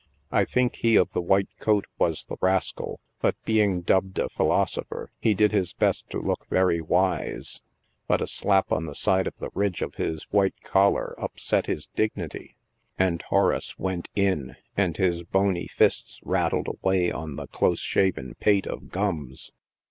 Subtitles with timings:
[0.31, 5.11] I think he of the white coat was the rascal, but being dubbed a philosopher,
[5.19, 7.61] he did his best to look very wise,
[8.07, 11.85] but a slap on the side of the ridge of his white collar upset his
[11.85, 12.55] dignity,
[12.97, 18.65] and" Horace"" went in,'; and his boney fists rattled away on the close shaven pate
[18.65, 19.51] of" Gums."